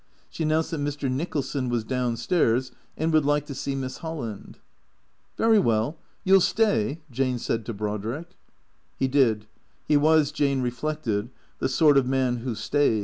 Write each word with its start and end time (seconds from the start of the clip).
She 0.31 0.41
announced 0.41 0.71
that 0.71 0.79
Mr. 0.79 1.11
Nicholson 1.11 1.69
was 1.69 1.83
down 1.83 2.17
stairs 2.17 2.71
and 2.97 3.13
would 3.13 3.23
like 3.23 3.45
to 3.45 3.53
see 3.53 3.75
Miss 3.75 3.97
Holland." 3.99 4.57
Very 5.37 5.59
well. 5.59 5.95
You 6.23 6.33
'11 6.33 6.41
stay?" 6.41 6.97
Jane 7.11 7.37
said 7.37 7.67
to 7.67 7.73
Brodrick. 7.75 8.35
He 8.97 9.07
did. 9.07 9.45
He 9.87 9.97
was, 9.97 10.31
Jane 10.31 10.63
reflected, 10.63 11.29
the 11.59 11.69
sort 11.69 11.99
of 11.99 12.07
man 12.07 12.37
who 12.37 12.55
stayed. 12.55 12.99